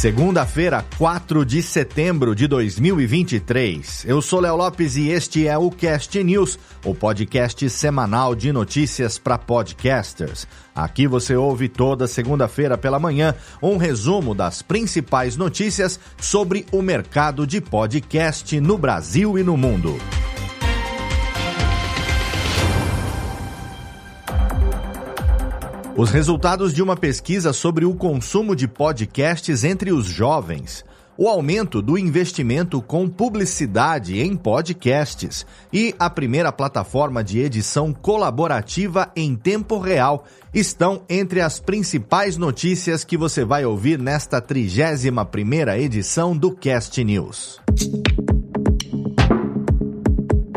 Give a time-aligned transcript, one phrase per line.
[0.00, 4.06] Segunda-feira, 4 de setembro de 2023.
[4.06, 9.18] Eu sou Léo Lopes e este é o Cast News, o podcast semanal de notícias
[9.18, 10.48] para podcasters.
[10.74, 17.46] Aqui você ouve toda segunda-feira pela manhã um resumo das principais notícias sobre o mercado
[17.46, 19.98] de podcast no Brasil e no mundo.
[26.00, 30.82] Os resultados de uma pesquisa sobre o consumo de podcasts entre os jovens,
[31.14, 39.12] o aumento do investimento com publicidade em podcasts e a primeira plataforma de edição colaborativa
[39.14, 46.34] em tempo real estão entre as principais notícias que você vai ouvir nesta 31ª edição
[46.34, 47.60] do Cast News.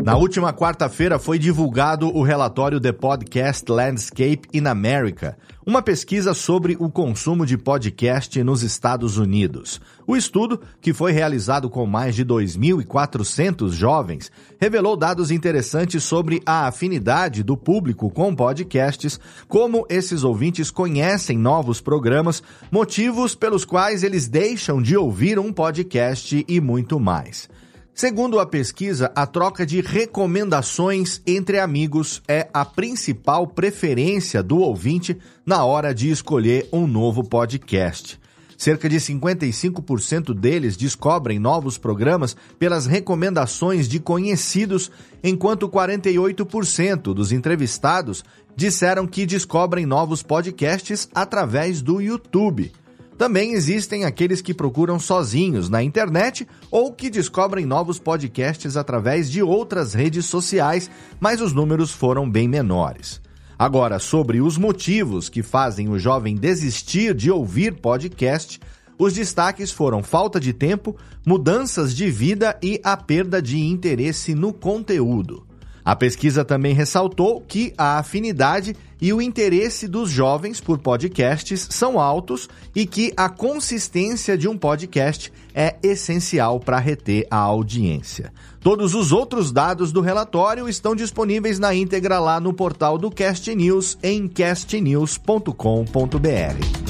[0.04, 5.34] Na última quarta-feira foi divulgado o relatório The Podcast Landscape in America,
[5.66, 9.80] uma pesquisa sobre o consumo de podcast nos Estados Unidos.
[10.06, 14.30] O estudo, que foi realizado com mais de 2.400 jovens,
[14.60, 19.18] revelou dados interessantes sobre a afinidade do público com podcasts,
[19.48, 26.44] como esses ouvintes conhecem novos programas, motivos pelos quais eles deixam de ouvir um podcast
[26.46, 27.48] e muito mais.
[27.94, 35.16] Segundo a pesquisa, a troca de recomendações entre amigos é a principal preferência do ouvinte
[35.46, 38.18] na hora de escolher um novo podcast.
[38.58, 44.90] Cerca de 55% deles descobrem novos programas pelas recomendações de conhecidos,
[45.22, 48.24] enquanto 48% dos entrevistados
[48.56, 52.72] disseram que descobrem novos podcasts através do YouTube.
[53.16, 59.42] Também existem aqueles que procuram sozinhos na internet ou que descobrem novos podcasts através de
[59.42, 63.20] outras redes sociais, mas os números foram bem menores.
[63.56, 68.60] Agora, sobre os motivos que fazem o jovem desistir de ouvir podcast,
[68.98, 74.52] os destaques foram falta de tempo, mudanças de vida e a perda de interesse no
[74.52, 75.46] conteúdo.
[75.84, 82.00] A pesquisa também ressaltou que a afinidade e o interesse dos jovens por podcasts são
[82.00, 88.32] altos e que a consistência de um podcast é essencial para reter a audiência.
[88.60, 93.54] Todos os outros dados do relatório estão disponíveis na íntegra lá no portal do Cast
[93.54, 96.83] News em castnews.com.br.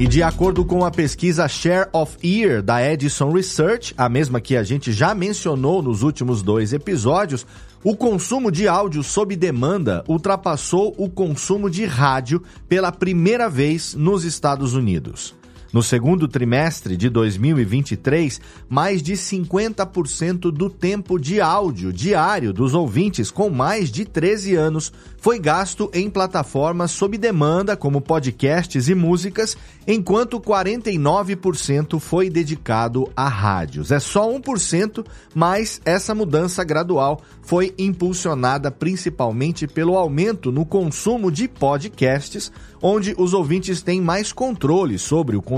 [0.00, 4.56] E de acordo com a pesquisa Share of Ear da Edison Research, a mesma que
[4.56, 7.44] a gente já mencionou nos últimos dois episódios,
[7.82, 14.24] o consumo de áudio sob demanda ultrapassou o consumo de rádio pela primeira vez nos
[14.24, 15.34] Estados Unidos.
[15.70, 18.40] No segundo trimestre de 2023,
[18.70, 24.90] mais de 50% do tempo de áudio diário dos ouvintes com mais de 13 anos
[25.18, 33.28] foi gasto em plataformas sob demanda, como podcasts e músicas, enquanto 49% foi dedicado a
[33.28, 33.90] rádios.
[33.90, 35.04] É só 1%,
[35.34, 42.50] mas essa mudança gradual foi impulsionada principalmente pelo aumento no consumo de podcasts,
[42.80, 45.57] onde os ouvintes têm mais controle sobre o conteúdo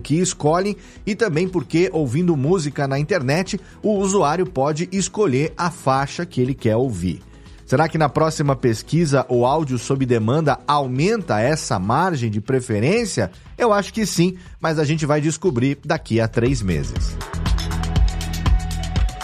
[0.00, 0.76] que escolhem
[1.06, 6.54] e também porque, ouvindo música na internet, o usuário pode escolher a faixa que ele
[6.54, 7.22] quer ouvir.
[7.68, 13.30] Será que na próxima pesquisa o áudio sob demanda aumenta essa margem de preferência?
[13.58, 17.14] Eu acho que sim, mas a gente vai descobrir daqui a três meses.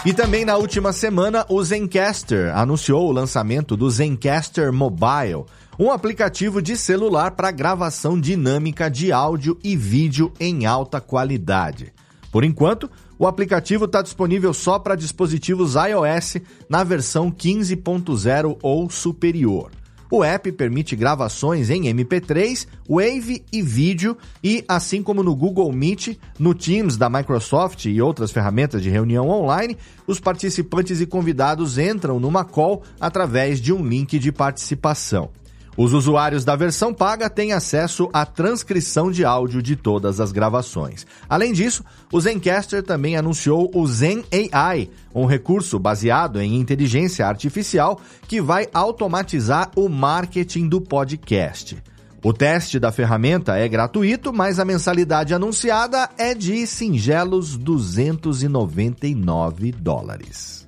[0.05, 5.45] E também na última semana, o Zencaster anunciou o lançamento do Zencaster Mobile,
[5.77, 11.93] um aplicativo de celular para gravação dinâmica de áudio e vídeo em alta qualidade.
[12.31, 12.89] Por enquanto,
[13.19, 16.37] o aplicativo está disponível só para dispositivos iOS
[16.69, 19.71] na versão 15.0 ou superior.
[20.09, 26.17] O app permite gravações em MP3, Wave e vídeo, e assim como no Google Meet,
[26.37, 32.19] no Teams da Microsoft e outras ferramentas de reunião online, os participantes e convidados entram
[32.19, 35.31] numa call através de um link de participação.
[35.77, 41.05] Os usuários da versão paga têm acesso à transcrição de áudio de todas as gravações.
[41.27, 44.23] Além disso, o Zencaster também anunciou o Zen
[44.53, 51.77] AI, um recurso baseado em inteligência artificial que vai automatizar o marketing do podcast.
[52.23, 60.65] O teste da ferramenta é gratuito, mas a mensalidade anunciada é de singelos 299 dólares.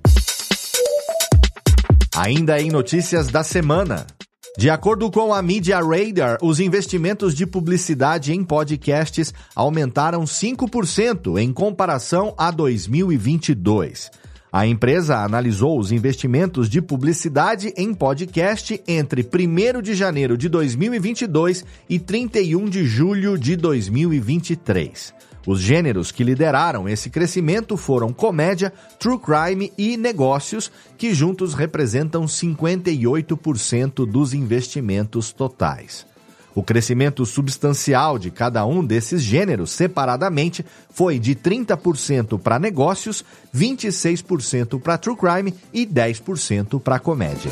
[2.16, 4.06] Ainda em notícias da semana.
[4.58, 11.54] De acordo com a Media Radar, os investimentos de publicidade em podcasts aumentaram 5% em
[11.54, 14.10] comparação a 2022.
[14.52, 21.64] A empresa analisou os investimentos de publicidade em podcast entre 1 de janeiro de 2022
[21.88, 25.14] e 31 de julho de 2023.
[25.48, 32.26] Os gêneros que lideraram esse crescimento foram comédia, true crime e negócios, que juntos representam
[32.26, 36.06] 58% dos investimentos totais.
[36.54, 43.24] O crescimento substancial de cada um desses gêneros separadamente foi de 30% para negócios,
[43.56, 47.52] 26% para true crime e 10% para comédia.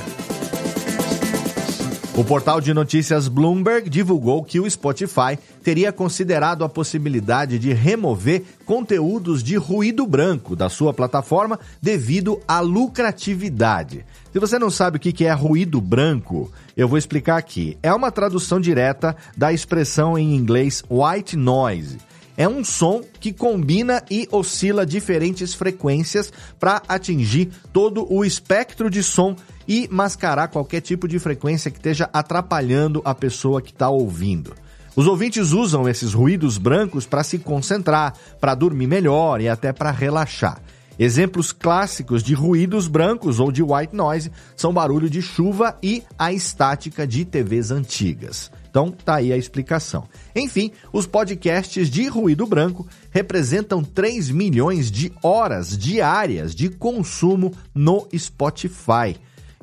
[2.17, 8.41] O portal de notícias Bloomberg divulgou que o Spotify teria considerado a possibilidade de remover
[8.65, 14.06] conteúdos de ruído branco da sua plataforma devido à lucratividade.
[14.31, 17.77] Se você não sabe o que é ruído branco, eu vou explicar aqui.
[17.83, 21.97] É uma tradução direta da expressão em inglês white noise.
[22.38, 29.03] É um som que combina e oscila diferentes frequências para atingir todo o espectro de
[29.03, 29.35] som
[29.67, 34.53] e mascarar qualquer tipo de frequência que esteja atrapalhando a pessoa que está ouvindo.
[34.95, 39.91] Os ouvintes usam esses ruídos brancos para se concentrar, para dormir melhor e até para
[39.91, 40.62] relaxar.
[40.97, 46.31] Exemplos clássicos de ruídos brancos ou de white noise são barulho de chuva e a
[46.31, 48.50] estática de TVs antigas.
[48.69, 50.06] Então, tá aí a explicação.
[50.35, 58.07] Enfim, os podcasts de ruído branco representam 3 milhões de horas diárias de consumo no
[58.17, 59.15] Spotify.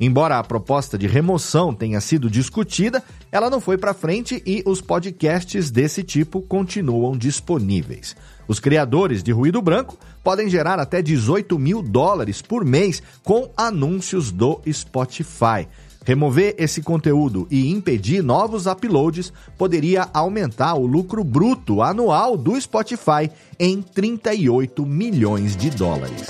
[0.04, 4.81] Embora a proposta de remoção tenha sido discutida, ela não foi para frente e os
[4.81, 8.16] podcasts desse tipo continuam disponíveis.
[8.49, 14.32] Os criadores de ruído branco podem gerar até 18 mil dólares por mês com anúncios
[14.32, 15.69] do Spotify.
[16.04, 23.31] Remover esse conteúdo e impedir novos uploads poderia aumentar o lucro bruto anual do Spotify
[23.56, 26.26] em 38 milhões de dólares.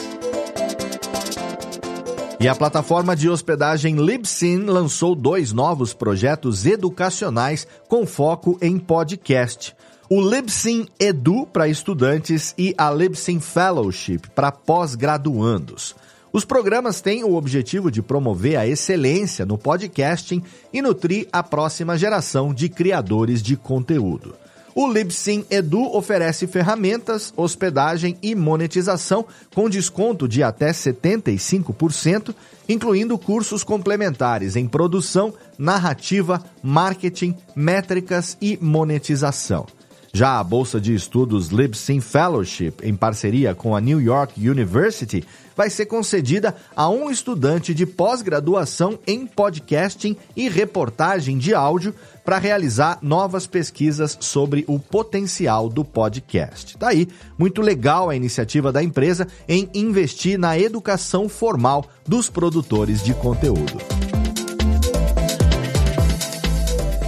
[2.42, 9.76] E a plataforma de hospedagem Libsyn lançou dois novos projetos educacionais com foco em podcast.
[10.10, 15.94] O Libsyn Edu para estudantes e a Libsyn Fellowship para pós-graduandos.
[16.32, 20.42] Os programas têm o objetivo de promover a excelência no podcasting
[20.72, 24.34] e nutrir a próxima geração de criadores de conteúdo.
[24.74, 32.34] O Libsyn Edu oferece ferramentas, hospedagem e monetização com desconto de até 75%,
[32.68, 39.66] incluindo cursos complementares em produção, narrativa, marketing, métricas e monetização.
[40.14, 45.24] Já a bolsa de estudos Libsyn Fellowship, em parceria com a New York University,
[45.56, 51.94] vai ser concedida a um estudante de pós-graduação em podcasting e reportagem de áudio
[52.26, 56.76] para realizar novas pesquisas sobre o potencial do podcast.
[56.76, 63.02] Tá aí, muito legal a iniciativa da empresa em investir na educação formal dos produtores
[63.02, 64.01] de conteúdo.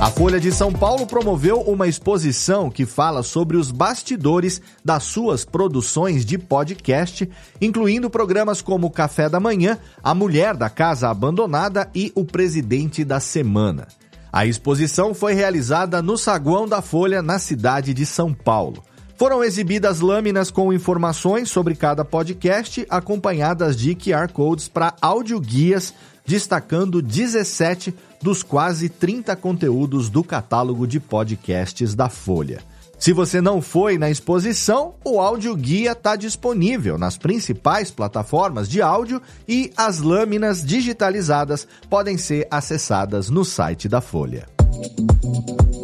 [0.01, 5.45] A Folha de São Paulo promoveu uma exposição que fala sobre os bastidores das suas
[5.45, 7.29] produções de podcast,
[7.61, 13.21] incluindo programas como Café da Manhã, A Mulher da Casa Abandonada e O Presidente da
[13.21, 13.87] Semana.
[14.33, 18.83] A exposição foi realizada no saguão da Folha, na cidade de São Paulo.
[19.17, 25.95] Foram exibidas lâminas com informações sobre cada podcast, acompanhadas de QR codes para audioguias,
[26.27, 32.63] destacando 17 dos quase 30 conteúdos do catálogo de podcasts da Folha.
[32.99, 38.81] Se você não foi na exposição, o áudio guia está disponível nas principais plataformas de
[38.81, 44.49] áudio e as lâminas digitalizadas podem ser acessadas no site da Folha.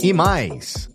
[0.03, 0.89] E mais,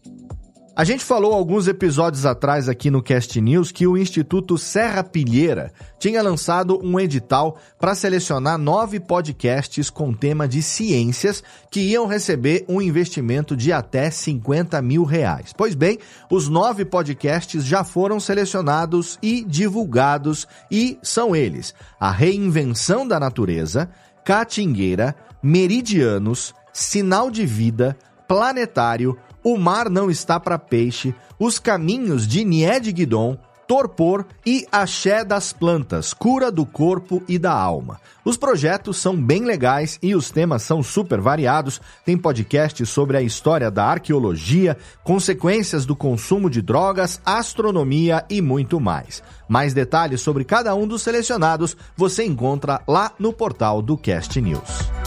[0.76, 5.72] a gente falou alguns episódios atrás aqui no Cast News que o Instituto Serra Pilheira
[5.98, 11.42] tinha lançado um edital para selecionar nove podcasts com tema de ciências
[11.72, 15.54] que iam receber um investimento de até 50 mil reais.
[15.56, 15.98] Pois bem,
[16.30, 23.90] os nove podcasts já foram selecionados e divulgados e são eles: A Reinvenção da Natureza,
[24.26, 32.44] Catingueira, Meridianos, Sinal de Vida, Planetário, o Mar Não Está para Peixe, Os Caminhos de
[32.44, 33.38] Nied Guidon,
[33.68, 38.00] Torpor e Axé das Plantas, Cura do Corpo e da Alma.
[38.24, 41.80] Os projetos são bem legais e os temas são super variados.
[42.04, 48.80] Tem podcast sobre a história da arqueologia, consequências do consumo de drogas, astronomia e muito
[48.80, 49.22] mais.
[49.48, 55.05] Mais detalhes sobre cada um dos selecionados você encontra lá no portal do Cast News.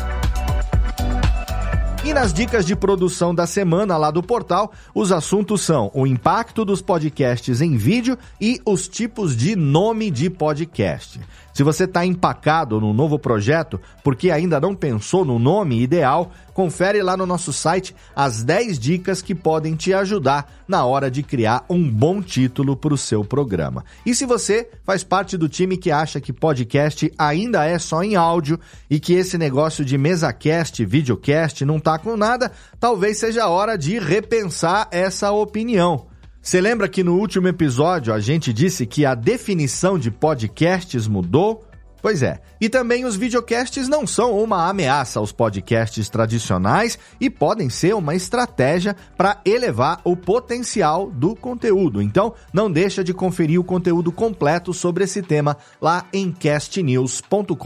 [2.04, 6.64] E nas dicas de produção da semana lá do portal, os assuntos são o impacto
[6.64, 11.20] dos podcasts em vídeo e os tipos de nome de podcast.
[11.58, 17.02] Se você está empacado no novo projeto porque ainda não pensou no nome ideal, confere
[17.02, 21.64] lá no nosso site as 10 dicas que podem te ajudar na hora de criar
[21.68, 23.84] um bom título para o seu programa.
[24.06, 28.14] E se você faz parte do time que acha que podcast ainda é só em
[28.14, 33.48] áudio e que esse negócio de mesacast, videocast não tá com nada, talvez seja a
[33.48, 36.06] hora de repensar essa opinião.
[36.40, 41.64] Você lembra que no último episódio a gente disse que a definição de podcasts mudou?
[42.00, 42.40] Pois é.
[42.60, 48.14] E também os videocasts não são uma ameaça aos podcasts tradicionais e podem ser uma
[48.14, 52.00] estratégia para elevar o potencial do conteúdo.
[52.00, 57.58] Então, não deixa de conferir o conteúdo completo sobre esse tema lá em castnews.com.br.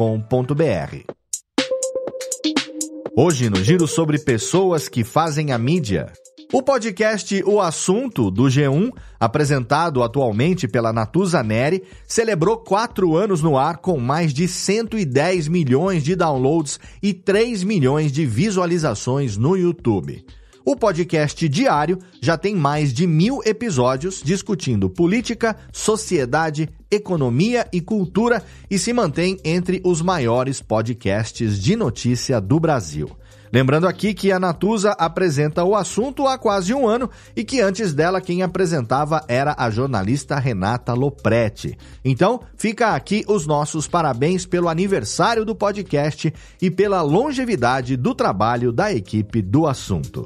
[3.14, 6.11] Hoje no giro sobre pessoas que fazem a mídia.
[6.52, 13.56] O podcast O Assunto, do G1, apresentado atualmente pela Natuza Neri, celebrou quatro anos no
[13.56, 20.23] ar com mais de 110 milhões de downloads e 3 milhões de visualizações no YouTube.
[20.62, 28.44] O podcast diário já tem mais de mil episódios discutindo política, sociedade, economia e cultura
[28.71, 33.11] e se mantém entre os maiores podcasts de notícia do Brasil.
[33.52, 37.92] Lembrando aqui que a Natuza apresenta o assunto há quase um ano e que antes
[37.92, 41.76] dela quem apresentava era a jornalista Renata Lopretti.
[42.02, 46.32] Então, fica aqui os nossos parabéns pelo aniversário do podcast
[46.62, 50.25] e pela longevidade do trabalho da equipe do assunto.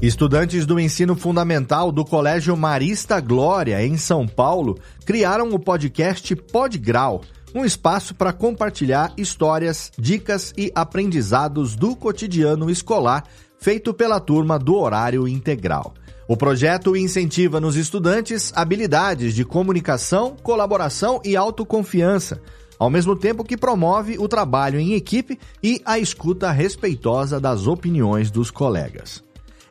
[0.00, 7.20] Estudantes do ensino fundamental do Colégio Marista Glória, em São Paulo, criaram o podcast Podgrau
[7.54, 13.24] um espaço para compartilhar histórias, dicas e aprendizados do cotidiano escolar
[13.58, 15.94] feito pela turma do horário integral.
[16.26, 22.40] O projeto incentiva nos estudantes habilidades de comunicação, colaboração e autoconfiança,
[22.78, 28.30] ao mesmo tempo que promove o trabalho em equipe e a escuta respeitosa das opiniões
[28.30, 29.22] dos colegas.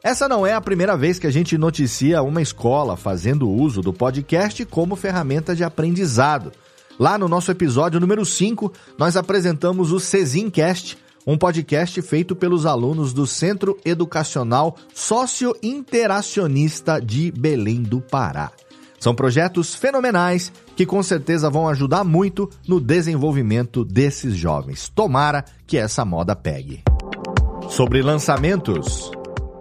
[0.03, 3.93] Essa não é a primeira vez que a gente noticia uma escola fazendo uso do
[3.93, 6.51] podcast como ferramenta de aprendizado.
[7.01, 13.11] Lá no nosso episódio número 5, nós apresentamos o Cezincast, um podcast feito pelos alunos
[13.11, 18.51] do Centro Educacional Sociointeracionista de Belém do Pará.
[18.99, 24.87] São projetos fenomenais que com certeza vão ajudar muito no desenvolvimento desses jovens.
[24.87, 26.83] Tomara que essa moda pegue.
[27.67, 29.11] Sobre lançamentos.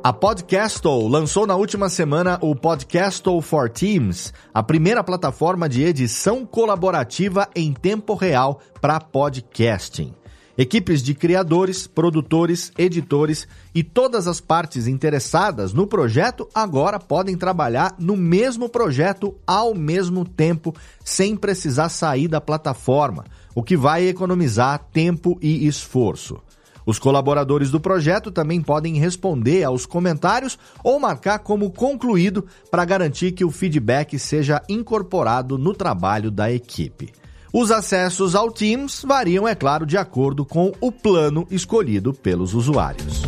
[0.03, 6.47] A Podcastle lançou na última semana o Podcastle for Teams, a primeira plataforma de edição
[6.47, 10.15] colaborativa em tempo real para podcasting.
[10.57, 17.95] Equipes de criadores, produtores, editores e todas as partes interessadas no projeto agora podem trabalhar
[17.99, 24.79] no mesmo projeto ao mesmo tempo, sem precisar sair da plataforma, o que vai economizar
[24.91, 26.39] tempo e esforço.
[26.91, 33.31] Os colaboradores do projeto também podem responder aos comentários ou marcar como concluído para garantir
[33.31, 37.13] que o feedback seja incorporado no trabalho da equipe.
[37.53, 43.23] Os acessos ao Teams variam, é claro, de acordo com o plano escolhido pelos usuários.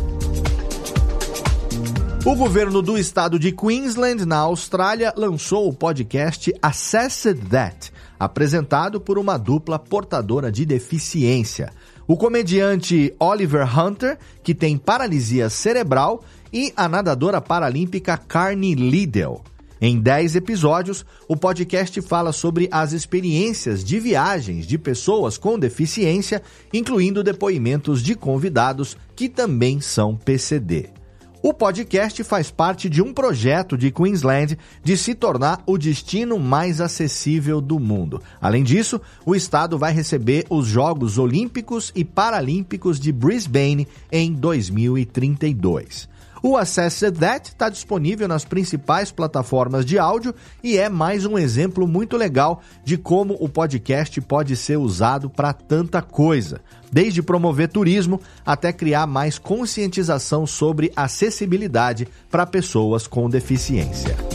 [2.25, 9.19] O governo do estado de Queensland, na Austrália, lançou o podcast Assessed That, apresentado por
[9.19, 11.73] uma dupla portadora de deficiência.
[12.07, 19.43] O comediante Oliver Hunter, que tem paralisia cerebral, e a nadadora paralímpica Carney Liddell.
[19.81, 26.41] Em 10 episódios, o podcast fala sobre as experiências de viagens de pessoas com deficiência,
[26.73, 31.02] incluindo depoimentos de convidados que também são PCD.
[31.45, 36.81] O podcast faz parte de um projeto de Queensland de se tornar o destino mais
[36.81, 38.23] acessível do mundo.
[38.41, 46.12] Além disso, o estado vai receber os Jogos Olímpicos e Paralímpicos de Brisbane em 2032.
[46.43, 51.87] O Assessed That está disponível nas principais plataformas de áudio e é mais um exemplo
[51.87, 58.21] muito legal de como o podcast pode ser usado para tanta coisa, desde promover turismo
[58.45, 64.32] até criar mais conscientização sobre acessibilidade para pessoas com deficiência.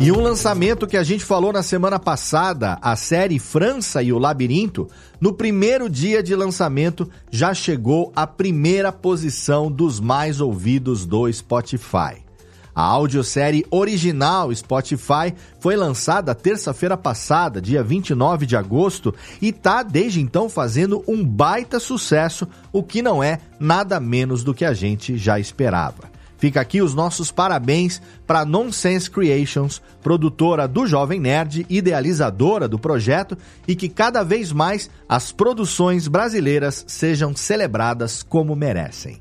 [0.00, 4.18] E um lançamento que a gente falou na semana passada, a série França e o
[4.18, 4.88] Labirinto,
[5.20, 12.24] no primeiro dia de lançamento já chegou à primeira posição dos mais ouvidos do Spotify.
[12.74, 20.22] A audiosérie original Spotify foi lançada terça-feira passada, dia 29 de agosto, e tá desde
[20.22, 25.18] então fazendo um baita sucesso, o que não é nada menos do que a gente
[25.18, 26.09] já esperava.
[26.40, 33.36] Fica aqui os nossos parabéns para Nonsense Creations, produtora do Jovem Nerd, idealizadora do projeto
[33.68, 39.20] e que cada vez mais as produções brasileiras sejam celebradas como merecem.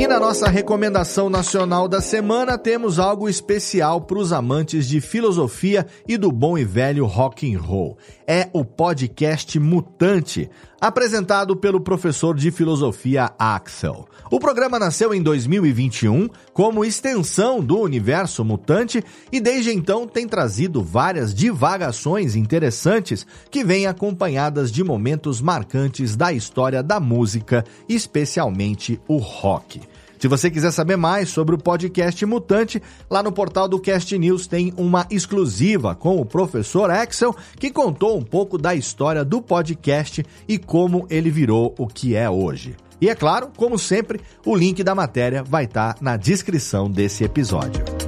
[0.00, 5.86] E na nossa recomendação nacional da semana temos algo especial para os amantes de filosofia
[6.08, 7.98] e do bom e velho rock and roll.
[8.26, 10.48] É o podcast Mutante,
[10.80, 14.08] apresentado pelo professor de filosofia Axel.
[14.30, 20.82] O programa nasceu em 2021 como extensão do universo mutante e desde então tem trazido
[20.82, 29.16] várias divagações interessantes que vêm acompanhadas de momentos marcantes da história da música, especialmente o
[29.16, 29.80] rock.
[30.20, 34.46] Se você quiser saber mais sobre o podcast Mutante, lá no portal do Cast News
[34.46, 40.22] tem uma exclusiva com o professor Axel, que contou um pouco da história do podcast
[40.46, 42.76] e como ele virou o que é hoje.
[43.00, 47.24] E é claro, como sempre, o link da matéria vai estar tá na descrição desse
[47.24, 47.99] episódio.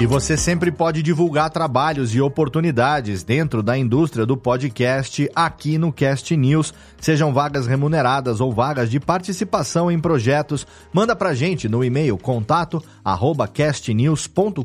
[0.00, 5.92] E você sempre pode divulgar trabalhos e oportunidades dentro da indústria do podcast aqui no
[5.92, 10.64] Cast News, sejam vagas remuneradas ou vagas de participação em projetos.
[10.92, 14.62] Manda pra gente no e-mail contato arroba castnews.com.br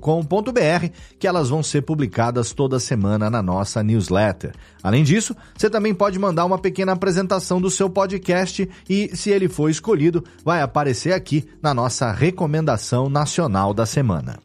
[1.17, 4.53] que elas vão ser publicadas toda semana na nossa newsletter.
[4.83, 9.49] Além disso, você também pode mandar uma pequena apresentação do seu podcast e, se ele
[9.49, 14.37] for escolhido, vai aparecer aqui na nossa recomendação nacional da semana.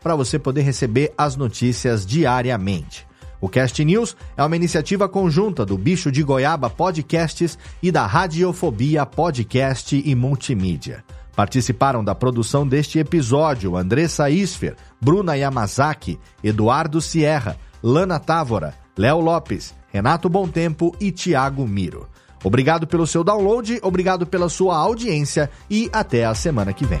[0.00, 3.07] para você poder receber as notícias diariamente.
[3.40, 9.06] O Cast News é uma iniciativa conjunta do Bicho de Goiaba Podcasts e da Radiofobia
[9.06, 11.04] Podcast e Multimídia.
[11.36, 19.72] Participaram da produção deste episódio Andressa Isfer, Bruna Yamazaki, Eduardo Sierra, Lana Távora, Léo Lopes,
[19.92, 22.08] Renato Tempo e Tiago Miro.
[22.42, 27.00] Obrigado pelo seu download, obrigado pela sua audiência e até a semana que vem.